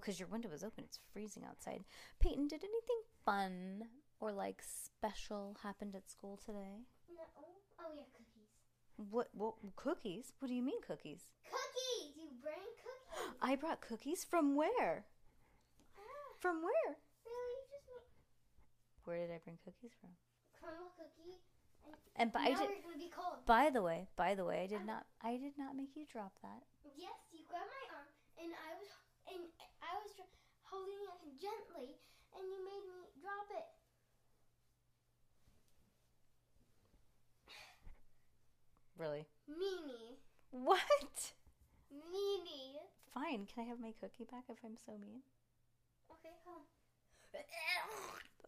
Because 0.00 0.18
your 0.20 0.28
window 0.28 0.50
is 0.52 0.62
open. 0.64 0.84
It's 0.84 0.98
freezing 1.12 1.44
outside. 1.44 1.84
Peyton, 2.20 2.48
did 2.48 2.62
anything 2.64 3.02
fun 3.24 3.84
or 4.20 4.32
like 4.32 4.62
special 4.62 5.56
happened 5.62 5.94
at 5.94 6.10
school 6.10 6.36
today? 6.44 6.84
No. 7.08 7.22
Oh, 7.80 7.90
yeah, 7.94 8.02
cookies. 8.12 9.10
What? 9.10 9.28
What 9.32 9.54
cookies? 9.76 10.32
What 10.38 10.48
do 10.48 10.54
you 10.54 10.62
mean 10.62 10.80
cookies? 10.86 11.22
Cookies! 11.44 12.16
You 12.16 12.28
bring 12.42 12.64
cookies? 12.80 13.36
I 13.42 13.56
brought 13.56 13.80
cookies 13.80 14.24
from 14.24 14.56
where? 14.56 15.04
Ah, 15.98 16.32
From 16.40 16.62
where? 16.62 16.96
really? 17.24 17.60
You 17.68 17.78
just 17.84 17.86
made 17.88 19.04
Where 19.04 19.18
did 19.26 19.34
I 19.34 19.38
bring 19.44 19.58
cookies 19.64 19.92
from? 20.00 20.10
crumble 20.58 20.90
cookie? 20.96 21.36
And 22.16 22.32
I 22.34 22.50
now 22.56 22.64
did. 22.64 22.80
gonna 22.82 22.96
be 22.98 23.12
cold. 23.12 23.44
By 23.44 23.68
the 23.70 23.82
way, 23.84 24.08
by 24.16 24.34
the 24.34 24.44
way, 24.44 24.64
I 24.64 24.66
did 24.66 24.86
not. 24.88 25.04
I 25.22 25.36
did 25.36 25.52
not 25.60 25.76
make 25.76 25.92
you 25.94 26.08
drop 26.10 26.32
that. 26.42 26.64
Yes, 26.96 27.12
you 27.30 27.44
grabbed 27.52 27.68
my 27.68 27.84
arm, 27.92 28.08
and 28.40 28.50
I 28.56 28.72
was, 28.80 28.88
I 29.96 29.98
was 30.04 30.12
holding 30.68 31.00
it 31.08 31.40
gently, 31.40 31.96
and 32.36 32.44
you 32.44 32.58
made 32.68 32.84
me 32.84 33.08
drop 33.24 33.48
it. 33.56 33.64
Really? 38.98 39.26
Mimi, 39.48 40.18
What? 40.50 41.32
Mimi. 41.90 42.80
Fine. 43.12 43.46
Can 43.46 43.64
I 43.64 43.68
have 43.68 43.80
my 43.80 43.92
cookie 44.00 44.24
back 44.30 44.44
if 44.48 44.58
I'm 44.64 44.76
so 44.84 44.92
mean? 44.92 45.20
Okay, 46.10 46.34
come. 46.44 46.62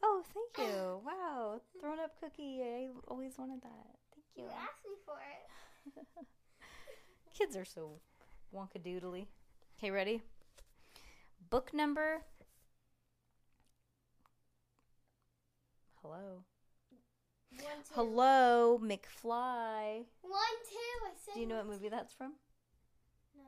Oh, 0.02 0.22
thank 0.32 0.68
you. 0.68 1.00
Wow. 1.04 1.60
Thrown 1.80 1.98
up 2.00 2.12
cookie. 2.20 2.60
I 2.62 2.88
always 3.08 3.36
wanted 3.36 3.60
that. 3.62 3.86
Thank 4.14 4.24
You 4.36 4.44
you. 4.44 4.50
asked 4.50 4.84
me 4.86 4.94
for 5.04 5.16
it. 5.18 6.26
Kids 7.38 7.56
are 7.56 7.64
so 7.64 7.98
wonkadoodly. 8.54 9.26
Okay, 9.78 9.90
ready? 9.90 10.22
Book 11.50 11.72
number. 11.72 12.22
Hello. 16.02 16.44
One, 17.50 17.60
two. 17.60 17.94
Hello, 17.94 18.78
McFly. 18.82 20.04
One, 20.20 20.58
two. 20.68 21.06
I 21.06 21.12
said. 21.24 21.34
Do 21.34 21.40
you 21.40 21.46
know 21.46 21.56
what 21.56 21.66
movie 21.66 21.88
that's 21.88 22.12
from? 22.12 22.32
No. 23.34 23.44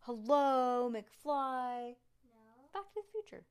Hello, 0.00 0.90
McFly. 0.92 1.94
No. 2.26 2.68
Back 2.74 2.92
to 2.92 3.00
the 3.00 3.08
Future. 3.12 3.44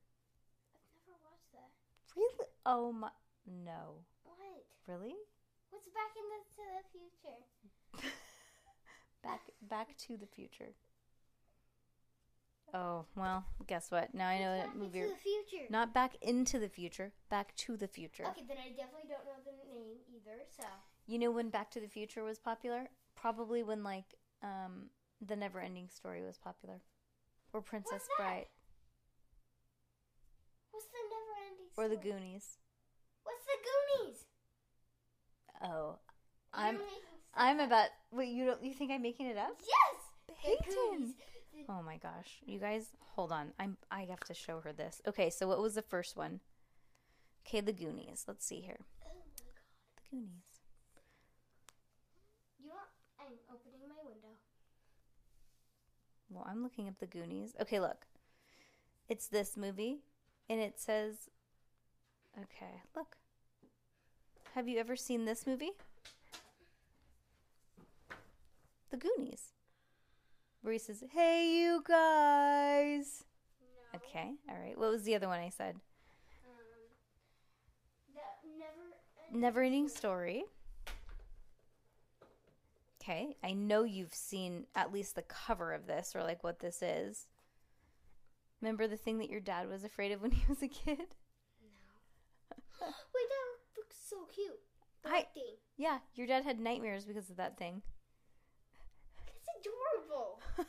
I've 0.74 1.06
never 1.06 1.18
watched 1.24 1.52
that. 1.52 1.70
Really? 2.14 2.50
Oh 2.64 2.92
my. 2.92 3.10
No. 3.46 4.04
What? 4.22 4.66
Really? 4.86 5.16
What's 5.70 5.88
back 5.88 6.14
into 6.16 6.62
the 6.76 8.02
future? 8.02 8.12
Back 9.22 9.40
Back 9.68 9.96
to 10.06 10.16
the 10.16 10.26
Future. 10.26 10.74
Oh 12.74 13.06
well, 13.16 13.44
guess 13.66 13.90
what? 13.90 14.14
Now 14.14 14.28
I 14.28 14.38
know 14.38 14.56
what 14.56 14.66
back 14.66 14.76
movie. 14.76 14.98
into 15.00 15.14
the 15.14 15.20
future. 15.20 15.64
Not 15.70 15.94
Back 15.94 16.16
into 16.20 16.58
the 16.58 16.68
Future. 16.68 17.12
Back 17.30 17.54
to 17.56 17.76
the 17.76 17.88
Future. 17.88 18.24
Okay, 18.26 18.42
then 18.46 18.58
I 18.58 18.68
definitely 18.70 19.08
don't 19.08 19.24
know 19.24 19.40
the 19.44 19.52
name 19.74 19.96
either. 20.14 20.42
So 20.56 20.64
You 21.06 21.18
know 21.18 21.30
when 21.30 21.48
Back 21.48 21.70
to 21.72 21.80
the 21.80 21.88
Future 21.88 22.22
was 22.24 22.38
popular? 22.38 22.88
Probably 23.16 23.62
when 23.62 23.82
like 23.82 24.14
um 24.42 24.90
the 25.26 25.34
Never 25.34 25.60
Ending 25.60 25.88
Story 25.88 26.22
was 26.22 26.36
popular, 26.38 26.80
or 27.52 27.62
Princess 27.62 27.92
What's 27.92 28.08
that? 28.18 28.22
Bride, 28.22 28.46
what's 30.70 30.86
the 30.86 30.98
never-ending? 31.10 31.66
or 31.76 31.88
The? 31.88 31.96
Goonies. 31.96 32.58
What's 33.24 33.44
the 33.44 34.04
Goonies? 34.04 34.18
Oh, 35.62 35.98
I'm 36.52 36.78
I'm 37.34 37.60
about. 37.60 37.88
Wait, 38.12 38.28
you 38.28 38.44
don't? 38.46 38.62
You 38.62 38.74
think 38.74 38.90
I'm 38.90 39.02
making 39.02 39.26
it 39.26 39.36
up? 39.38 39.56
Yes. 39.60 40.36
Peyton. 40.44 41.14
Oh 41.68 41.82
my 41.82 41.96
gosh, 41.96 42.40
you 42.46 42.58
guys, 42.58 42.88
hold 43.14 43.32
on. 43.32 43.52
I'm 43.58 43.76
I 43.90 44.02
have 44.04 44.20
to 44.20 44.34
show 44.34 44.60
her 44.60 44.72
this. 44.72 45.02
Okay, 45.06 45.30
so 45.30 45.46
what 45.48 45.60
was 45.60 45.74
the 45.74 45.82
first 45.82 46.16
one? 46.16 46.40
Okay, 47.46 47.60
The 47.60 47.72
Goonies. 47.72 48.24
Let's 48.28 48.44
see 48.44 48.60
here. 48.60 48.78
Oh 49.04 49.08
my 49.14 49.24
god. 49.36 49.54
The 49.96 50.16
Goonies. 50.16 50.60
You 52.60 52.68
know? 52.68 52.74
I'm 53.18 53.32
opening 53.50 53.88
my 53.88 53.94
window. 54.04 54.36
Well, 56.30 56.46
I'm 56.48 56.62
looking 56.62 56.88
up 56.88 56.98
The 57.00 57.06
Goonies. 57.06 57.54
Okay, 57.60 57.80
look. 57.80 58.06
It's 59.08 59.26
this 59.26 59.56
movie, 59.56 60.00
and 60.50 60.60
it 60.60 60.78
says. 60.78 61.30
Okay, 62.36 62.82
look. 62.94 63.16
Have 64.54 64.68
you 64.68 64.78
ever 64.78 64.96
seen 64.96 65.24
this 65.24 65.46
movie? 65.46 65.72
The 68.90 68.96
Goonies. 68.96 69.52
Where 70.62 70.72
he 70.72 70.78
says, 70.78 71.02
Hey, 71.12 71.60
you 71.60 71.82
guys. 71.86 73.24
No. 73.92 73.98
Okay, 74.00 74.32
all 74.48 74.56
right. 74.56 74.78
What 74.78 74.90
was 74.90 75.02
the 75.04 75.14
other 75.14 75.28
one 75.28 75.38
I 75.40 75.48
said? 75.50 75.76
Um. 76.44 78.14
The 78.14 78.20
never. 78.58 79.40
Never 79.40 79.62
ending 79.62 79.88
story. 79.88 80.44
Okay, 83.00 83.36
I 83.42 83.52
know 83.52 83.84
you've 83.84 84.12
seen 84.12 84.66
at 84.74 84.92
least 84.92 85.14
the 85.14 85.22
cover 85.22 85.72
of 85.72 85.86
this 85.86 86.12
or 86.14 86.22
like 86.22 86.44
what 86.44 86.58
this 86.60 86.82
is. 86.82 87.26
Remember 88.60 88.86
the 88.86 88.96
thing 88.96 89.18
that 89.18 89.30
your 89.30 89.40
dad 89.40 89.68
was 89.68 89.84
afraid 89.84 90.12
of 90.12 90.20
when 90.20 90.30
he 90.32 90.42
was 90.48 90.62
a 90.62 90.68
kid? 90.68 90.98
No. 90.98 92.86
Wait, 92.86 93.28
that 93.28 93.78
looks 93.78 93.96
so 94.08 94.16
cute. 94.34 94.58
The 95.04 95.10
I- 95.10 95.26
thing. 95.32 95.54
Yeah, 95.76 95.98
your 96.14 96.26
dad 96.26 96.44
had 96.44 96.58
nightmares 96.58 97.04
because 97.04 97.30
of 97.30 97.36
that 97.36 97.56
thing. 97.56 97.82
Adorable. 99.60 100.40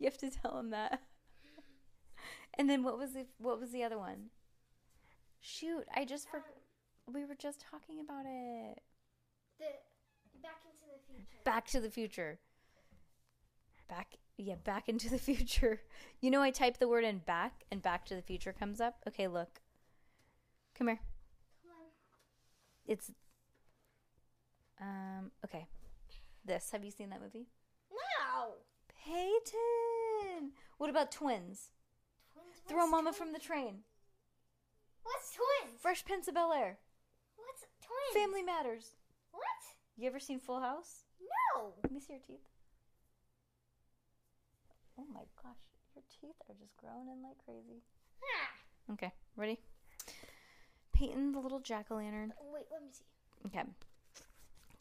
You 0.00 0.06
have 0.06 0.18
to 0.18 0.30
tell 0.30 0.58
him 0.58 0.70
that. 0.70 1.00
And 2.58 2.68
then 2.68 2.82
what 2.82 2.98
was 2.98 3.12
the 3.12 3.26
what 3.38 3.60
was 3.60 3.70
the 3.70 3.82
other 3.84 3.98
one? 3.98 4.30
Shoot, 5.40 5.86
I 5.94 6.04
just 6.04 6.28
for 6.28 6.42
we 7.12 7.24
were 7.24 7.34
just 7.34 7.64
talking 7.70 8.00
about 8.00 8.24
it. 8.26 8.80
The 9.58 9.66
Back 10.42 10.60
into 10.66 10.86
the 10.92 11.00
Future. 11.06 11.38
Back 11.44 11.66
to 11.66 11.80
the 11.80 11.90
Future. 11.90 12.38
Back, 13.88 14.14
yeah, 14.36 14.54
Back 14.62 14.88
into 14.88 15.10
the 15.10 15.18
Future. 15.30 15.80
You 16.20 16.30
know, 16.30 16.42
I 16.42 16.50
type 16.50 16.78
the 16.78 16.88
word 16.88 17.04
in 17.04 17.18
back 17.18 17.64
and 17.70 17.82
Back 17.82 18.04
to 18.06 18.14
the 18.14 18.22
Future 18.22 18.52
comes 18.52 18.80
up. 18.80 18.96
Okay, 19.08 19.28
look. 19.28 19.60
Come 20.76 20.88
here. 20.88 21.00
Come 21.62 21.70
on. 21.70 21.86
It's, 22.86 23.10
um, 24.80 25.30
okay. 25.44 25.66
This. 26.44 26.70
Have 26.72 26.84
you 26.84 26.90
seen 26.90 27.10
that 27.10 27.20
movie? 27.22 27.46
No. 27.94 28.54
Peyton! 29.04 30.52
What 30.78 30.90
about 30.90 31.12
Twins? 31.12 31.70
Twins. 32.32 32.56
Throw 32.68 32.86
Mama 32.86 33.10
twins? 33.10 33.16
from 33.16 33.32
the 33.32 33.38
Train. 33.38 33.84
What's 35.02 35.34
twins? 35.34 35.80
Fresh 35.80 36.04
Prince 36.04 36.28
of 36.28 36.34
Bel 36.34 36.52
Air. 36.52 36.78
What's 37.36 37.64
twins? 37.82 38.24
Family 38.24 38.42
Matters. 38.42 38.96
What? 39.32 39.44
You 39.96 40.06
ever 40.06 40.18
seen 40.18 40.40
Full 40.40 40.60
House? 40.60 41.04
No. 41.20 41.74
Let 41.82 41.92
me 41.92 42.00
see 42.00 42.14
your 42.14 42.22
teeth. 42.26 42.46
Oh 44.98 45.04
my 45.12 45.22
gosh, 45.42 45.56
your 45.94 46.04
teeth 46.08 46.36
are 46.48 46.54
just 46.60 46.76
growing 46.76 47.08
in 47.08 47.22
like 47.22 47.38
crazy. 47.44 47.82
Ah. 48.22 48.92
Okay, 48.92 49.12
ready? 49.36 49.58
Peyton, 50.92 51.32
the 51.32 51.40
little 51.40 51.58
jack 51.60 51.86
o' 51.90 51.96
lantern. 51.96 52.32
Wait, 52.52 52.66
let 52.70 52.82
me 52.82 52.88
see. 52.92 53.04
Okay. 53.46 53.64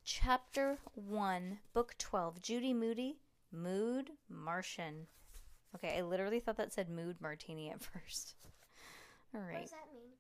Chapter 0.06 0.80
1, 0.96 1.60
Book 1.74 1.96
12 1.98 2.42
Judy 2.42 2.74
Moody, 2.74 3.20
Mood 3.54 4.10
Martian. 4.28 5.08
Okay, 5.76 5.98
I 5.98 6.02
literally 6.02 6.42
thought 6.42 6.58
that 6.58 6.74
said 6.74 6.90
mood 6.90 7.22
martini 7.22 7.70
at 7.70 7.82
first. 8.04 8.36
All 9.34 9.40
right. 9.40 9.54
What 9.54 9.62
does 9.62 9.72
that 9.72 9.94
mean? 9.94 10.12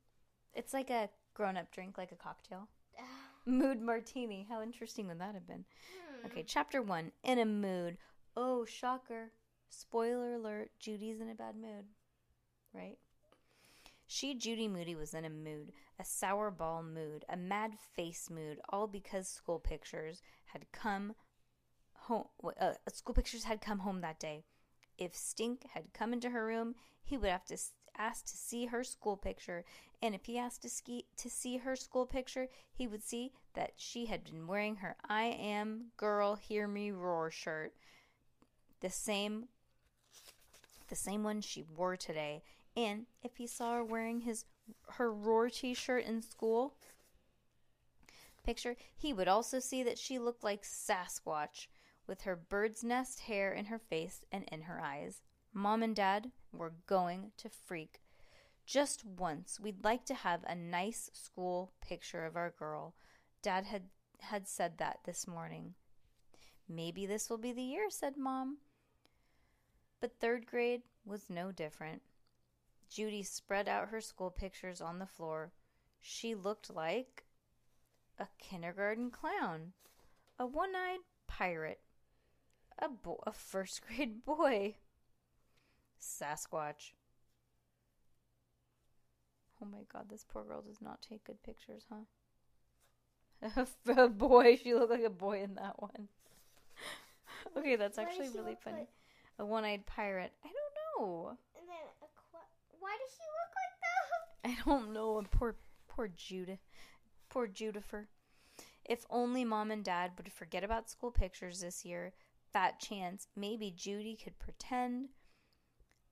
It's 0.53 0.74
like 0.74 0.89
a 0.89 1.09
grown 1.33 1.57
up 1.57 1.69
drink, 1.71 1.97
like 1.97 2.13
a 2.13 2.15
cocktail. 2.15 2.69
Ah. 2.97 3.03
Mood 3.45 3.81
martini. 3.81 4.47
How 4.47 4.62
interesting 4.62 5.07
would 5.07 5.19
that 5.19 5.33
have 5.33 5.47
been? 5.47 5.65
Hmm. 5.91 6.27
Okay, 6.27 6.44
chapter 6.47 6.81
1 6.81 7.12
In 7.25 7.39
a 7.39 7.45
Mood. 7.45 7.97
Oh, 8.38 8.63
shocker. 8.63 9.31
Spoiler 9.68 10.35
alert 10.35 10.71
Judy's 10.80 11.19
in 11.19 11.30
a 11.30 11.35
bad 11.35 11.56
mood. 11.57 11.85
Right? 12.74 12.97
She, 14.07 14.33
Judy 14.33 14.69
Moody, 14.69 14.95
was 14.95 15.13
in 15.13 15.25
a 15.25 15.30
mood, 15.30 15.74
a 16.00 16.06
sour 16.06 16.51
ball 16.51 16.84
mood, 16.84 17.25
a 17.30 17.38
mad 17.38 17.74
face 17.95 18.30
mood, 18.30 18.60
all 18.69 18.88
because 18.88 19.28
school 19.28 19.60
pictures 19.60 20.22
had 20.45 20.72
come 20.72 21.13
home. 21.94 22.25
Uh, 22.60 22.74
school 22.92 23.16
pictures 23.16 23.44
had 23.44 23.62
come 23.62 23.80
home 23.80 24.01
that 24.01 24.19
day. 24.19 24.44
If 24.98 25.16
Stink 25.16 25.66
had 25.74 25.94
come 25.94 26.13
into 26.13 26.30
her 26.30 26.45
room, 26.45 26.75
he 27.04 27.18
would 27.18 27.30
have 27.30 27.45
to 27.45 27.57
ask 27.98 28.25
to 28.25 28.38
see 28.38 28.66
her 28.68 28.84
school 28.84 29.18
picture, 29.18 29.63
and 30.01 30.16
if 30.16 30.25
he 30.25 30.38
asked 30.38 30.63
to 30.63 30.69
ski 30.69 31.06
to 31.18 31.30
see 31.30 31.57
her 31.57 31.75
school 31.75 32.06
picture, 32.06 32.48
he 32.74 32.88
would 32.88 33.04
see 33.04 33.31
that 33.54 33.74
she 33.78 34.07
had 34.07 34.24
been 34.24 34.48
wearing 34.48 34.78
her 34.78 34.95
"I 35.07 35.25
am 35.25 35.92
girl, 35.98 36.36
hear 36.36 36.68
me 36.68 36.92
roar" 36.92 37.30
shirt, 37.30 37.75
the 38.80 38.90
same 38.90 39.48
the 40.90 40.95
same 40.95 41.24
one 41.24 41.42
she 41.42 41.63
wore 41.63 41.95
today. 41.95 42.44
And 42.75 43.06
if 43.22 43.38
he 43.38 43.48
saw 43.48 43.75
her 43.75 43.84
wearing 43.84 44.22
his 44.22 44.45
her 44.94 45.12
roar 45.12 45.50
t-shirt 45.50 46.06
in 46.06 46.21
school 46.21 46.75
picture, 48.44 48.75
he 48.95 49.13
would 49.13 49.27
also 49.27 49.60
see 49.60 49.83
that 49.83 49.98
she 49.98 50.19
looked 50.19 50.44
like 50.44 50.63
Sasquatch 50.63 51.68
with 52.07 52.21
her 52.21 52.36
bird's 52.36 52.83
nest 52.83 53.21
hair 53.21 53.54
in 53.54 53.65
her 53.65 53.80
face 53.80 54.21
and 54.31 54.44
in 54.51 54.63
her 54.63 54.81
eyes. 54.81 55.21
Mom 55.54 55.83
and 55.83 55.95
Dad 55.95 56.31
were 56.51 56.74
going 56.88 57.31
to 57.38 57.50
freak. 57.50 58.01
Just 58.65 59.06
once, 59.06 59.60
we'd 59.60 59.83
like 59.83 60.06
to 60.06 60.13
have 60.13 60.44
a 60.45 60.56
nice 60.56 61.09
school 61.13 61.71
picture 61.81 62.25
of 62.25 62.36
our 62.36 62.54
girl. 62.57 62.95
Dad 63.42 63.66
had 63.66 63.83
had 64.19 64.48
said 64.48 64.77
that 64.77 65.00
this 65.06 65.27
morning. 65.27 65.74
Maybe 66.69 67.06
this 67.06 67.30
will 67.30 67.38
be 67.38 67.51
the 67.51 67.62
year, 67.62 67.89
said 67.89 68.16
Mom. 68.16 68.57
But 70.00 70.19
third 70.19 70.45
grade 70.45 70.83
was 71.06 71.30
no 71.30 71.51
different. 71.51 72.01
Judy 72.94 73.24
spread 73.24 73.68
out 73.68 73.90
her 73.90 74.01
school 74.01 74.30
pictures 74.30 74.80
on 74.80 75.00
the 75.00 75.07
floor. 75.07 75.51
She 76.00 76.36
looked 76.36 76.69
like 76.69 77.24
a 78.19 78.28
kindergarten 78.38 79.10
clown, 79.10 79.74
a 80.38 80.45
one 80.45 80.75
eyed 80.75 81.00
pirate, 81.28 81.80
a, 82.78 82.90
bo- 82.90 83.24
a 83.25 83.31
first 83.31 83.81
grade 83.88 84.24
boy, 84.24 84.75
Sasquatch. 86.00 86.92
Oh 89.60 89.66
my 89.66 89.86
god, 89.92 90.10
this 90.10 90.25
poor 90.28 90.44
girl 90.44 90.62
does 90.62 90.81
not 90.81 91.01
take 91.01 91.24
good 91.24 91.42
pictures, 91.42 91.86
huh? 91.90 93.66
a 93.98 94.07
boy, 94.07 94.57
she 94.62 94.75
looked 94.75 94.92
like 94.92 95.04
a 95.04 95.10
boy 95.10 95.42
in 95.42 95.56
that 95.56 95.81
one. 95.81 96.10
okay, 97.57 97.75
that's 97.75 97.98
actually 97.98 98.30
really 98.30 98.57
funny. 98.63 98.78
Like? 98.78 98.90
A 99.40 99.45
one-eyed 99.45 99.88
pirate. 99.88 100.31
I 100.44 100.48
don't 100.48 101.07
know. 101.07 101.30
And 101.57 101.68
then 101.68 101.88
a 102.01 102.07
qu- 102.13 102.24
why 102.84 102.92
does 103.00 103.16
she 103.16 103.24
look 103.24 103.51
like 103.56 103.75
that? 103.80 104.32
I 104.45 104.57
don't 104.66 104.94
know. 104.94 105.22
Poor, 105.31 105.56
poor 105.88 106.10
Judah. 106.16 106.60
Poor 107.30 107.48
Judifer. 107.48 108.07
If 108.86 109.06
only 109.10 109.45
mom 109.45 109.72
and 109.72 109.84
dad 109.84 110.12
would 110.18 110.31
forget 110.31 110.63
about 110.63 110.90
school 110.90 111.12
pictures 111.12 111.62
this 111.62 111.86
year, 111.86 112.13
fat 112.51 112.80
chance 112.80 113.28
maybe 113.36 113.72
Judy 113.72 114.18
could 114.22 114.38
pretend 114.40 115.10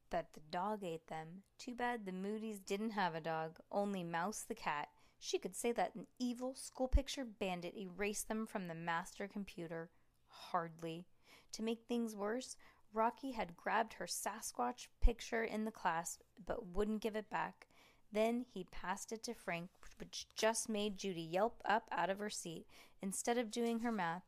that 0.09 0.33
the 0.33 0.41
dog 0.51 0.83
ate 0.83 1.07
them. 1.07 1.43
Too 1.57 1.75
bad 1.75 2.05
the 2.05 2.11
Moody's 2.11 2.59
didn't 2.59 2.91
have 2.91 3.15
a 3.15 3.21
dog, 3.21 3.57
only 3.71 4.03
Mouse 4.03 4.43
the 4.47 4.55
cat. 4.55 4.87
She 5.19 5.37
could 5.37 5.55
say 5.55 5.71
that 5.73 5.95
an 5.95 6.07
evil 6.17 6.55
school 6.55 6.87
picture 6.87 7.25
bandit 7.25 7.75
erased 7.77 8.27
them 8.27 8.45
from 8.47 8.67
the 8.67 8.75
master 8.75 9.27
computer. 9.27 9.89
Hardly. 10.27 11.05
To 11.53 11.63
make 11.63 11.83
things 11.83 12.15
worse, 12.15 12.55
Rocky 12.93 13.31
had 13.31 13.57
grabbed 13.57 13.93
her 13.93 14.05
Sasquatch 14.05 14.87
picture 15.01 15.43
in 15.43 15.65
the 15.65 15.71
class 15.71 16.17
but 16.45 16.67
wouldn't 16.67 17.01
give 17.01 17.15
it 17.15 17.29
back. 17.29 17.67
Then 18.11 18.45
he 18.53 18.65
passed 18.65 19.11
it 19.11 19.23
to 19.23 19.33
Frank, 19.33 19.69
which 19.97 20.27
just 20.35 20.67
made 20.67 20.97
Judy 20.97 21.21
yelp 21.21 21.61
up 21.65 21.87
out 21.91 22.09
of 22.09 22.19
her 22.19 22.29
seat. 22.29 22.65
Instead 23.01 23.37
of 23.37 23.51
doing 23.51 23.79
her 23.79 23.91
math, 23.91 24.23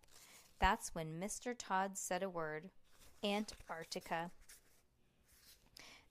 that's 0.60 0.96
when 0.96 1.20
Mr. 1.20 1.54
Todd 1.58 1.98
said 1.98 2.24
a 2.24 2.30
word 2.30 2.70
Antarctica. 3.24 4.32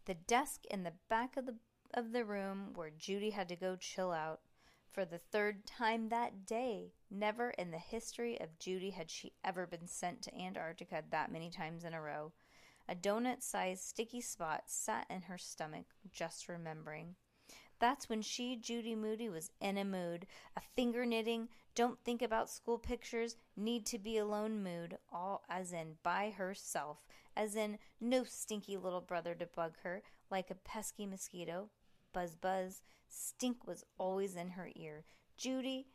The 0.05 0.15
desk 0.15 0.67
in 0.71 0.83
the 0.83 0.93
back 1.09 1.37
of 1.37 1.47
the 1.47 1.57
of 1.95 2.13
the 2.13 2.25
room 2.25 2.73
where 2.75 2.91
Judy 2.91 3.31
had 3.31 3.49
to 3.51 3.57
go 3.57 3.77
chill 3.77 4.13
out 4.13 4.41
for 4.91 5.05
the 5.05 5.19
third 5.19 5.67
time 5.67 6.09
that 6.09 6.47
day. 6.47 6.93
Never 7.11 7.51
in 7.51 7.71
the 7.71 7.79
history 7.79 8.41
of 8.41 8.59
Judy 8.59 8.91
had 8.91 9.11
she 9.11 9.33
ever 9.45 9.67
been 9.67 9.87
sent 9.87 10.23
to 10.23 10.35
Antarctica 10.39 11.03
that 11.11 11.33
many 11.33 11.51
times 11.51 11.85
in 11.85 11.95
a 11.95 12.01
row. 12.01 12.33
A 12.89 12.95
donut 12.95 13.43
sized 13.43 13.83
sticky 13.83 14.21
spot 14.21 14.65
sat 14.67 15.07
in 15.09 15.23
her 15.23 15.39
stomach, 15.39 15.87
just 16.11 16.49
remembering. 16.49 17.15
That's 17.83 18.09
when 18.09 18.23
she, 18.23 18.55
Judy 18.55 18.95
Moody, 18.95 19.29
was 19.29 19.51
in 19.61 19.77
a 19.77 19.85
mood. 19.85 20.29
A 20.57 20.61
finger 20.61 21.05
knitting, 21.05 21.49
don't 21.75 21.99
think 22.05 22.23
about 22.23 22.49
school 22.49 22.79
pictures, 22.79 23.35
need 23.57 23.87
to 23.87 23.99
be 23.99 24.19
alone 24.19 24.63
mood, 24.63 24.99
all 25.13 25.43
as 25.49 25.73
in 25.73 25.95
by 26.05 26.31
herself, 26.31 26.99
as 27.37 27.57
in 27.57 27.79
no 28.01 28.23
stinky 28.23 28.77
little 28.77 29.01
brother 29.01 29.35
to 29.35 29.47
bug 29.47 29.73
her, 29.83 30.01
like 30.31 30.49
a 30.49 30.55
pesky 30.55 31.07
mosquito. 31.07 31.71
Buzz, 32.13 32.37
buzz. 32.37 32.83
Stink 33.09 33.67
was 33.67 33.85
always 33.99 34.37
in 34.37 34.51
her 34.51 34.71
ear. 34.77 35.03
Judy, 35.37 35.89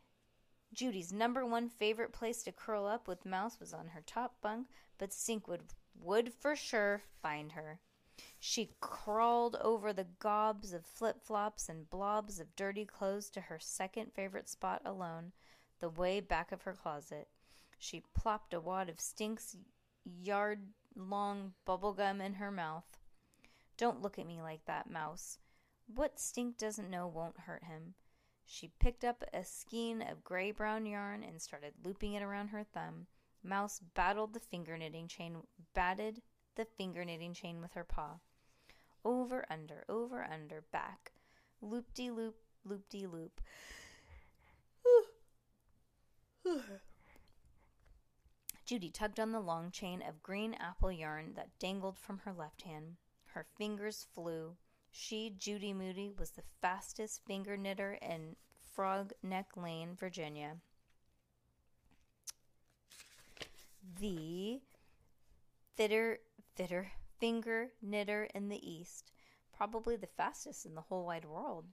Judy's 0.74 1.10
number 1.10 1.46
one 1.46 1.70
favorite 1.70 2.12
place 2.12 2.42
to 2.42 2.52
curl 2.52 2.84
up 2.84 3.08
with 3.08 3.24
Mouse 3.24 3.58
was 3.58 3.72
on 3.72 3.88
her 3.88 4.02
top 4.04 4.42
bunk, 4.42 4.66
but 4.98 5.14
Stink 5.14 5.48
would 5.48 5.62
would 5.98 6.34
for 6.34 6.54
sure 6.54 7.04
find 7.22 7.52
her. 7.52 7.80
She 8.40 8.74
crawled 8.80 9.56
over 9.56 9.92
the 9.92 10.06
gobs 10.18 10.72
of 10.72 10.84
flip 10.84 11.22
flops 11.22 11.68
and 11.68 11.88
blobs 11.88 12.40
of 12.40 12.56
dirty 12.56 12.84
clothes 12.84 13.30
to 13.30 13.42
her 13.42 13.58
second 13.58 14.12
favorite 14.12 14.48
spot 14.48 14.82
alone, 14.84 15.32
the 15.80 15.88
way 15.88 16.20
back 16.20 16.50
of 16.52 16.62
her 16.62 16.74
closet. 16.74 17.28
She 17.78 18.02
plopped 18.14 18.52
a 18.54 18.60
wad 18.60 18.88
of 18.88 19.00
Stink's 19.00 19.56
yard 20.04 20.72
long 20.96 21.54
bubble 21.64 21.92
gum 21.92 22.20
in 22.20 22.34
her 22.34 22.50
mouth. 22.50 22.98
Don't 23.76 24.02
look 24.02 24.18
at 24.18 24.26
me 24.26 24.42
like 24.42 24.64
that, 24.64 24.90
Mouse. 24.90 25.38
What 25.86 26.18
Stink 26.18 26.58
doesn't 26.58 26.90
know 26.90 27.06
won't 27.06 27.40
hurt 27.40 27.64
him. 27.64 27.94
She 28.44 28.72
picked 28.80 29.04
up 29.04 29.22
a 29.32 29.44
skein 29.44 30.02
of 30.02 30.24
gray 30.24 30.50
brown 30.50 30.86
yarn 30.86 31.22
and 31.22 31.40
started 31.40 31.74
looping 31.84 32.14
it 32.14 32.22
around 32.22 32.48
her 32.48 32.64
thumb. 32.64 33.06
Mouse 33.42 33.80
battled 33.94 34.34
the 34.34 34.40
finger 34.40 34.76
knitting 34.76 35.06
chain, 35.06 35.42
batted 35.74 36.22
the 36.58 36.66
finger 36.66 37.04
knitting 37.04 37.32
chain 37.32 37.62
with 37.62 37.72
her 37.72 37.84
paw. 37.84 38.18
Over, 39.04 39.46
under, 39.48 39.84
over, 39.88 40.24
under, 40.24 40.64
back. 40.72 41.12
Loop 41.62 41.94
de 41.94 42.10
loop, 42.10 42.34
loop 42.64 42.86
de 42.90 43.06
loop. 43.06 43.40
Judy 48.66 48.90
tugged 48.90 49.20
on 49.20 49.32
the 49.32 49.40
long 49.40 49.70
chain 49.70 50.02
of 50.06 50.22
green 50.22 50.54
apple 50.54 50.92
yarn 50.92 51.32
that 51.36 51.58
dangled 51.58 51.96
from 51.96 52.18
her 52.18 52.32
left 52.34 52.62
hand. 52.62 52.96
Her 53.26 53.46
fingers 53.56 54.06
flew. 54.14 54.56
She, 54.90 55.32
Judy 55.38 55.72
Moody, 55.72 56.10
was 56.18 56.32
the 56.32 56.42
fastest 56.60 57.22
finger 57.24 57.56
knitter 57.56 57.98
in 58.02 58.36
Frog 58.74 59.12
Neck 59.22 59.56
Lane, 59.56 59.94
Virginia. 59.94 60.56
The 64.00 64.60
fitter, 65.76 66.18
fitter, 66.58 66.90
finger 67.20 67.68
knitter 67.80 68.24
in 68.34 68.48
the 68.48 68.68
East, 68.68 69.12
probably 69.56 69.94
the 69.94 70.08
fastest 70.08 70.66
in 70.66 70.74
the 70.74 70.80
whole 70.80 71.06
wide 71.06 71.24
world. 71.24 71.64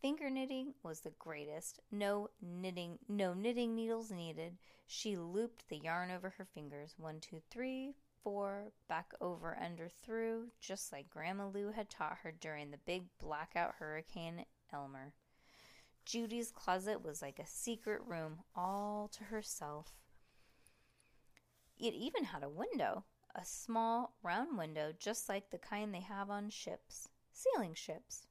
Finger 0.00 0.28
knitting 0.28 0.74
was 0.82 1.00
the 1.00 1.12
greatest. 1.20 1.78
No 1.92 2.28
knitting, 2.40 2.98
no 3.08 3.34
knitting 3.34 3.76
needles 3.76 4.10
needed. 4.10 4.58
She 4.88 5.16
looped 5.16 5.68
the 5.68 5.78
yarn 5.78 6.10
over 6.10 6.30
her 6.30 6.44
fingers. 6.44 6.96
One, 6.98 7.20
two, 7.20 7.40
three, 7.52 7.94
four, 8.24 8.72
back 8.88 9.12
over, 9.20 9.56
under, 9.64 9.88
through, 9.88 10.48
just 10.60 10.90
like 10.90 11.08
Grandma 11.08 11.46
Lou 11.46 11.70
had 11.70 11.88
taught 11.88 12.18
her 12.24 12.32
during 12.32 12.72
the 12.72 12.78
big 12.84 13.04
blackout 13.20 13.76
hurricane 13.78 14.44
Elmer. 14.72 15.12
Judy's 16.04 16.50
closet 16.50 17.04
was 17.04 17.22
like 17.22 17.38
a 17.38 17.46
secret 17.46 18.02
room 18.04 18.40
all 18.56 19.08
to 19.16 19.22
herself. 19.22 19.92
It 21.78 21.94
even 21.94 22.24
had 22.24 22.42
a 22.42 22.48
window, 22.48 23.04
a 23.34 23.44
small 23.44 24.14
round 24.22 24.58
window 24.58 24.92
just 24.98 25.28
like 25.28 25.50
the 25.50 25.58
kind 25.58 25.94
they 25.94 26.00
have 26.00 26.30
on 26.30 26.50
ships, 26.50 27.08
sailing 27.32 27.74
ships, 27.74 28.26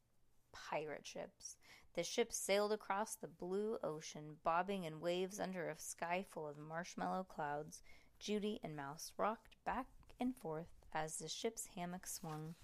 pirate 0.51 1.05
ships. 1.05 1.57
The 1.93 2.03
ship 2.03 2.31
sailed 2.31 2.71
across 2.71 3.15
the 3.15 3.27
blue 3.27 3.77
ocean, 3.83 4.37
bobbing 4.43 4.85
in 4.85 5.01
waves 5.01 5.39
under 5.39 5.69
a 5.69 5.77
sky 5.77 6.25
full 6.31 6.47
of 6.47 6.57
marshmallow 6.57 7.25
clouds. 7.25 7.83
Judy 8.19 8.59
and 8.63 8.75
Mouse 8.75 9.11
rocked 9.17 9.57
back 9.65 9.87
and 10.19 10.35
forth 10.35 10.69
as 10.93 11.17
the 11.17 11.27
ship's 11.27 11.67
hammock 11.75 12.05
swung. 12.07 12.55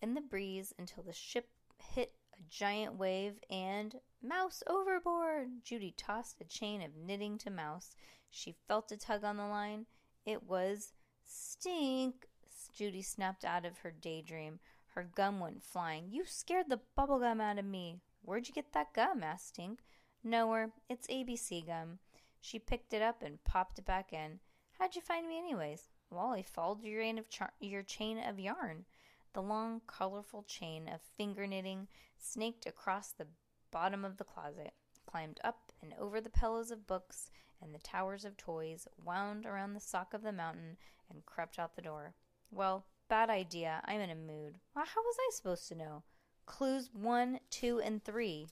In 0.00 0.14
the 0.14 0.20
breeze 0.20 0.74
until 0.78 1.02
the 1.02 1.12
ship 1.12 1.48
hit 1.78 2.14
a 2.32 2.42
giant 2.50 2.94
wave 2.94 3.38
and 3.48 4.00
Mouse 4.22 4.62
overboard! 4.66 5.62
Judy 5.62 5.94
tossed 5.96 6.40
a 6.40 6.44
chain 6.44 6.82
of 6.82 6.96
knitting 6.96 7.38
to 7.38 7.50
Mouse. 7.50 7.94
She 8.36 8.56
felt 8.66 8.90
a 8.90 8.96
tug 8.96 9.22
on 9.22 9.36
the 9.36 9.46
line. 9.46 9.86
It 10.26 10.42
was 10.42 10.92
Stink! 11.24 12.26
Judy 12.72 13.00
snapped 13.00 13.44
out 13.44 13.64
of 13.64 13.78
her 13.78 13.92
daydream. 13.92 14.58
Her 14.88 15.04
gum 15.04 15.38
went 15.38 15.62
flying. 15.62 16.10
You 16.10 16.24
scared 16.24 16.68
the 16.68 16.80
bubble 16.96 17.20
gum 17.20 17.40
out 17.40 17.60
of 17.60 17.64
me. 17.64 18.00
Where'd 18.22 18.48
you 18.48 18.52
get 18.52 18.72
that 18.72 18.92
gum? 18.92 19.22
asked 19.22 19.50
Stink. 19.50 19.84
Nowhere. 20.24 20.72
It's 20.88 21.06
ABC 21.06 21.64
gum. 21.64 22.00
She 22.40 22.58
picked 22.58 22.92
it 22.92 23.02
up 23.02 23.22
and 23.22 23.44
popped 23.44 23.78
it 23.78 23.84
back 23.84 24.12
in. 24.12 24.40
How'd 24.80 24.96
you 24.96 25.00
find 25.00 25.28
me, 25.28 25.38
anyways? 25.38 25.90
Well, 26.10 26.32
I 26.32 26.42
followed 26.42 26.82
your 26.82 27.22
char- 27.30 27.54
your 27.60 27.84
chain 27.84 28.18
of 28.18 28.40
yarn. 28.40 28.84
The 29.32 29.42
long, 29.42 29.80
colorful 29.86 30.42
chain 30.42 30.88
of 30.88 31.00
finger 31.00 31.46
knitting 31.46 31.86
snaked 32.18 32.66
across 32.66 33.12
the 33.12 33.28
bottom 33.70 34.04
of 34.04 34.16
the 34.16 34.24
closet, 34.24 34.74
climbed 35.06 35.40
up 35.44 35.63
and 35.82 35.94
over 35.98 36.20
the 36.20 36.30
pillows 36.30 36.70
of 36.70 36.86
books 36.86 37.30
and 37.62 37.74
the 37.74 37.78
towers 37.78 38.24
of 38.24 38.36
toys, 38.36 38.86
wound 39.02 39.46
around 39.46 39.74
the 39.74 39.80
sock 39.80 40.14
of 40.14 40.22
the 40.22 40.32
mountain, 40.32 40.76
and 41.10 41.26
crept 41.26 41.58
out 41.58 41.76
the 41.76 41.82
door. 41.82 42.14
Well, 42.50 42.84
bad 43.08 43.30
idea. 43.30 43.82
I'm 43.84 44.00
in 44.00 44.10
a 44.10 44.14
mood. 44.14 44.58
Well, 44.74 44.84
how 44.84 45.02
was 45.02 45.16
I 45.18 45.30
supposed 45.32 45.68
to 45.68 45.74
know? 45.74 46.02
Clues 46.46 46.90
one, 46.92 47.40
two, 47.50 47.80
and 47.80 48.04
three. 48.04 48.48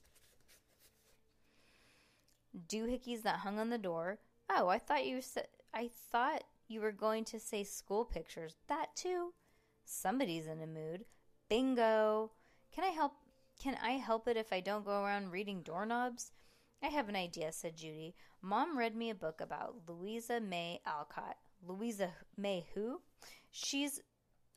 Doohickeys 2.68 3.22
that 3.22 3.40
hung 3.40 3.58
on 3.58 3.70
the 3.70 3.78
door. 3.78 4.18
Oh, 4.50 4.68
I 4.68 4.78
thought 4.78 5.06
you 5.06 5.20
said. 5.22 5.48
I 5.74 5.88
thought 6.10 6.44
you 6.68 6.80
were 6.80 6.92
going 6.92 7.24
to 7.26 7.40
say 7.40 7.64
school 7.64 8.04
pictures. 8.04 8.56
That 8.68 8.94
too. 8.94 9.32
Somebody's 9.84 10.46
in 10.46 10.60
a 10.60 10.66
mood. 10.66 11.04
Bingo. 11.48 12.32
Can 12.74 12.84
I 12.84 12.88
help? 12.88 13.12
Can 13.62 13.76
I 13.82 13.92
help 13.92 14.26
it 14.28 14.36
if 14.36 14.52
I 14.52 14.60
don't 14.60 14.84
go 14.84 15.02
around 15.02 15.30
reading 15.30 15.62
doorknobs? 15.62 16.32
I 16.82 16.88
have 16.88 17.08
an 17.08 17.16
idea, 17.16 17.52
said 17.52 17.76
Judy. 17.76 18.14
Mom 18.40 18.76
read 18.76 18.96
me 18.96 19.08
a 19.08 19.14
book 19.14 19.40
about 19.40 19.76
Louisa 19.86 20.40
May 20.40 20.80
Alcott. 20.84 21.36
Louisa 21.64 22.10
May 22.36 22.66
who? 22.74 23.00
She's 23.52 24.00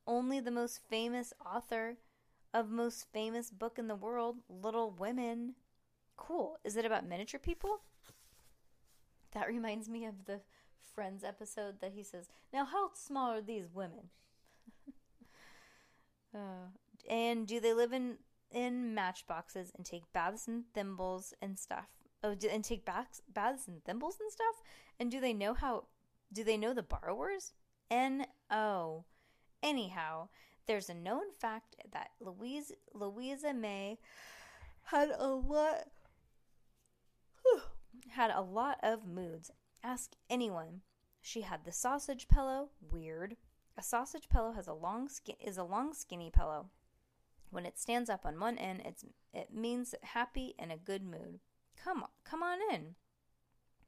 only 0.07 0.39
the 0.39 0.49
most 0.49 0.81
famous 0.89 1.33
author 1.45 1.97
of 2.51 2.69
most 2.69 3.05
famous 3.13 3.51
book 3.51 3.77
in 3.77 3.87
the 3.87 3.95
world, 3.95 4.37
Little 4.49 4.89
Women. 4.89 5.53
Cool. 6.17 6.57
Is 6.63 6.75
it 6.75 6.85
about 6.85 7.07
miniature 7.07 7.39
people? 7.39 7.81
That 9.33 9.47
reminds 9.47 9.87
me 9.87 10.05
of 10.05 10.25
the 10.25 10.41
Friends 10.95 11.23
episode 11.23 11.81
that 11.81 11.91
he 11.93 12.03
says, 12.03 12.29
Now, 12.53 12.65
how 12.65 12.91
small 12.93 13.31
are 13.31 13.41
these 13.41 13.67
women? 13.71 14.09
uh, 16.33 16.69
and 17.09 17.45
do 17.45 17.59
they 17.59 17.73
live 17.73 17.91
in, 17.91 18.17
in 18.49 18.95
matchboxes 18.95 19.73
and 19.75 19.85
take 19.85 20.11
baths 20.13 20.47
and 20.47 20.63
thimbles 20.73 21.33
and 21.41 21.59
stuff? 21.59 22.04
Oh, 22.25 22.35
and 22.49 22.63
take 22.63 22.85
baths, 22.85 23.21
baths 23.31 23.67
and 23.67 23.83
thimbles 23.83 24.17
and 24.19 24.31
stuff? 24.31 24.63
And 24.99 25.11
do 25.11 25.19
they 25.19 25.33
know 25.33 25.53
how? 25.53 25.83
Do 26.33 26.43
they 26.43 26.57
know 26.57 26.73
the 26.73 26.81
borrowers? 26.81 27.53
N 27.91 28.25
O. 28.49 29.05
Anyhow, 29.61 30.29
there's 30.65 30.89
a 30.89 30.95
known 30.95 31.31
fact 31.39 31.75
that 31.91 32.09
Louise 32.19 32.71
Louisa 32.95 33.53
May 33.53 33.99
had 34.85 35.11
a 35.15 35.27
lot 35.27 35.85
had 38.09 38.31
a 38.31 38.41
lot 38.41 38.79
of 38.81 39.05
moods. 39.05 39.51
Ask 39.83 40.13
anyone. 40.27 40.81
She 41.21 41.41
had 41.41 41.63
the 41.63 41.71
sausage 41.71 42.27
pillow. 42.27 42.69
Weird. 42.91 43.37
A 43.77 43.83
sausage 43.83 44.29
pillow 44.29 44.53
has 44.53 44.67
a 44.67 44.73
long 44.73 45.09
skin 45.09 45.35
is 45.39 45.59
a 45.59 45.63
long 45.63 45.93
skinny 45.93 46.31
pillow. 46.31 46.71
When 47.51 47.67
it 47.67 47.77
stands 47.77 48.09
up 48.09 48.25
on 48.25 48.39
one 48.39 48.57
end, 48.57 48.81
it's 48.83 49.05
it 49.31 49.53
means 49.53 49.93
happy 50.01 50.55
and 50.57 50.71
a 50.71 50.77
good 50.77 51.03
mood. 51.03 51.39
Come 51.81 52.05
come 52.23 52.43
on 52.43 52.59
in. 52.73 52.95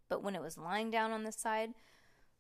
But 0.10 0.24
when 0.24 0.36
it 0.36 0.42
was 0.42 0.58
lying 0.58 0.92
down 0.92 1.12
on 1.12 1.24
the 1.24 1.32
side, 1.32 1.74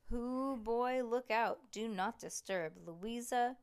who 0.09 0.57
boy, 0.57 1.03
look 1.03 1.29
out! 1.29 1.59
Do 1.71 1.87
not 1.87 2.19
disturb. 2.19 2.73
Louisa 2.85 3.57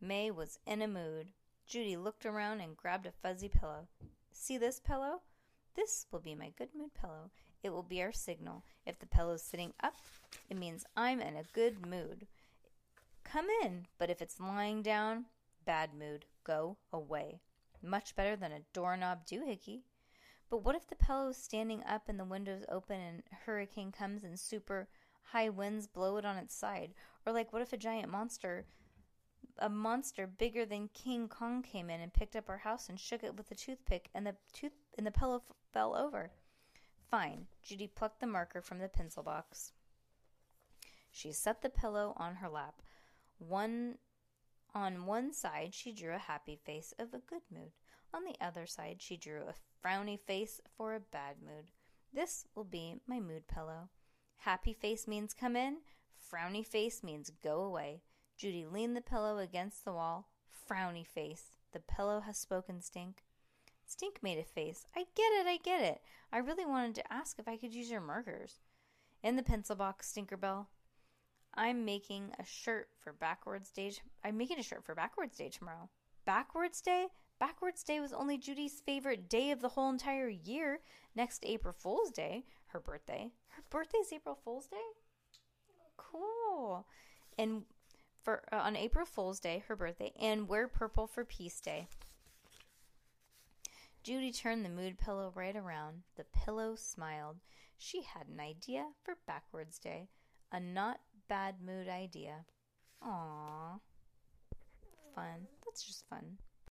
May 0.00 0.30
was 0.30 0.58
in 0.66 0.82
a 0.82 0.88
mood. 0.88 1.28
Judy 1.66 1.96
looked 1.96 2.24
around 2.24 2.60
and 2.60 2.76
grabbed 2.76 3.06
a 3.06 3.12
fuzzy 3.12 3.48
pillow. 3.48 3.88
See 4.32 4.56
this 4.56 4.80
pillow? 4.80 5.22
This 5.74 6.06
will 6.10 6.20
be 6.20 6.34
my 6.34 6.52
good 6.56 6.68
mood 6.74 6.94
pillow. 6.94 7.30
It 7.62 7.70
will 7.70 7.82
be 7.82 8.02
our 8.02 8.12
signal. 8.12 8.62
If 8.86 8.98
the 8.98 9.06
pillow's 9.06 9.42
sitting 9.42 9.72
up, 9.82 9.96
it 10.48 10.56
means 10.56 10.84
I'm 10.96 11.20
in 11.20 11.36
a 11.36 11.42
good 11.52 11.84
mood. 11.86 12.26
Come 13.24 13.46
in, 13.64 13.86
but 13.98 14.08
if 14.08 14.22
it's 14.22 14.38
lying 14.38 14.82
down, 14.82 15.26
bad 15.64 15.90
mood. 15.92 16.24
Go 16.44 16.76
away. 16.92 17.40
Much 17.82 18.14
better 18.14 18.36
than 18.36 18.52
a 18.52 18.60
doorknob 18.72 19.26
doohickey. 19.26 19.80
But 20.48 20.64
what 20.64 20.76
if 20.76 20.86
the 20.86 20.96
pillow 20.96 21.28
is 21.28 21.36
standing 21.36 21.82
up 21.84 22.08
and 22.08 22.18
the 22.18 22.24
windows 22.24 22.64
open 22.68 23.00
and 23.00 23.22
a 23.32 23.34
hurricane 23.34 23.92
comes 23.92 24.22
and 24.22 24.38
super 24.38 24.88
high 25.22 25.48
winds 25.48 25.86
blow 25.86 26.16
it 26.16 26.24
on 26.24 26.36
its 26.36 26.54
side? 26.54 26.94
Or 27.26 27.32
like 27.32 27.52
what 27.52 27.62
if 27.62 27.72
a 27.72 27.76
giant 27.76 28.10
monster 28.10 28.66
a 29.58 29.68
monster 29.68 30.26
bigger 30.26 30.66
than 30.66 30.88
King 30.92 31.28
Kong 31.28 31.62
came 31.62 31.88
in 31.88 32.00
and 32.00 32.12
picked 32.12 32.36
up 32.36 32.48
our 32.48 32.58
house 32.58 32.88
and 32.88 33.00
shook 33.00 33.24
it 33.24 33.36
with 33.36 33.50
a 33.50 33.54
toothpick 33.54 34.10
and 34.14 34.26
the 34.26 34.36
tooth 34.52 34.72
and 34.98 35.06
the 35.06 35.10
pillow 35.10 35.36
f- 35.36 35.56
fell 35.72 35.96
over? 35.96 36.30
Fine. 37.10 37.46
Judy 37.62 37.86
plucked 37.86 38.20
the 38.20 38.26
marker 38.26 38.60
from 38.60 38.78
the 38.78 38.88
pencil 38.88 39.22
box. 39.22 39.72
She 41.10 41.32
set 41.32 41.62
the 41.62 41.70
pillow 41.70 42.12
on 42.16 42.36
her 42.36 42.48
lap. 42.48 42.82
One 43.38 43.96
on 44.74 45.06
one 45.06 45.32
side 45.32 45.74
she 45.74 45.92
drew 45.92 46.12
a 46.14 46.18
happy 46.18 46.56
face 46.56 46.92
of 46.98 47.14
a 47.14 47.18
good 47.18 47.42
mood. 47.50 47.72
On 48.12 48.24
the 48.24 48.36
other 48.40 48.66
side 48.66 49.00
she 49.00 49.16
drew 49.16 49.42
a 49.48 49.54
frowny 49.86 50.18
face 50.18 50.60
for 50.76 50.94
a 50.94 51.00
bad 51.00 51.36
mood. 51.40 51.70
This 52.12 52.46
will 52.54 52.64
be 52.64 52.96
my 53.06 53.20
mood 53.20 53.46
pillow. 53.46 53.88
Happy 54.38 54.72
face 54.72 55.06
means 55.06 55.32
come 55.32 55.54
in, 55.54 55.76
frowny 56.32 56.66
face 56.66 57.04
means 57.04 57.30
go 57.42 57.60
away. 57.60 58.02
Judy 58.36 58.66
leaned 58.66 58.96
the 58.96 59.00
pillow 59.00 59.38
against 59.38 59.84
the 59.84 59.92
wall. 59.92 60.28
Frowny 60.68 61.06
face. 61.06 61.56
The 61.72 61.78
pillow 61.78 62.20
has 62.20 62.36
spoken, 62.36 62.82
Stink. 62.82 63.22
Stink 63.86 64.18
made 64.22 64.38
a 64.38 64.44
face. 64.44 64.86
I 64.96 65.04
get 65.14 65.32
it, 65.40 65.46
I 65.46 65.58
get 65.62 65.82
it. 65.82 66.00
I 66.32 66.38
really 66.38 66.66
wanted 66.66 66.96
to 66.96 67.12
ask 67.12 67.38
if 67.38 67.46
I 67.46 67.56
could 67.56 67.74
use 67.74 67.90
your 67.90 68.00
markers. 68.00 68.60
In 69.22 69.36
the 69.36 69.42
pencil 69.42 69.76
box, 69.76 70.12
Stinkerbell. 70.12 70.66
I'm 71.54 71.84
making 71.84 72.32
a 72.38 72.44
shirt 72.44 72.88
for 72.98 73.12
backwards 73.12 73.70
day. 73.70 73.92
I'm 74.24 74.36
making 74.36 74.58
a 74.58 74.64
shirt 74.64 74.84
for 74.84 74.94
backwards 74.94 75.36
day 75.36 75.48
tomorrow. 75.48 75.88
Backwards 76.24 76.80
day? 76.80 77.06
Backwards 77.38 77.82
day 77.82 78.00
was 78.00 78.12
only 78.12 78.38
Judy's 78.38 78.80
favorite 78.80 79.28
day 79.28 79.50
of 79.50 79.60
the 79.60 79.68
whole 79.70 79.90
entire 79.90 80.28
year. 80.28 80.80
Next 81.14 81.44
April 81.44 81.74
Fool's 81.76 82.10
Day, 82.10 82.44
her 82.68 82.80
birthday. 82.80 83.30
Her 83.48 83.62
birthday's 83.68 84.12
April 84.12 84.38
Fool's 84.42 84.66
Day? 84.66 84.76
Cool. 85.96 86.86
And 87.38 87.64
for 88.22 88.42
uh, 88.52 88.56
on 88.56 88.74
April 88.74 89.04
Fool's 89.04 89.38
Day, 89.38 89.62
her 89.68 89.76
birthday, 89.76 90.12
and 90.18 90.48
wear 90.48 90.66
purple 90.66 91.06
for 91.06 91.24
Peace 91.24 91.60
Day. 91.60 91.88
Judy 94.02 94.32
turned 94.32 94.64
the 94.64 94.70
mood 94.70 94.98
pillow 94.98 95.32
right 95.34 95.56
around. 95.56 96.02
The 96.16 96.24
pillow 96.24 96.74
smiled. 96.76 97.36
She 97.76 98.02
had 98.02 98.28
an 98.28 98.40
idea 98.40 98.86
for 99.02 99.16
backwards 99.26 99.78
day. 99.78 100.08
A 100.52 100.60
not 100.60 101.00
bad 101.28 101.56
mood 101.60 101.88
idea. 101.88 102.44
Aww. 103.04 103.80
Fun. 105.14 105.48
That's 105.64 105.82
just 105.82 106.08
fun. 106.08 106.38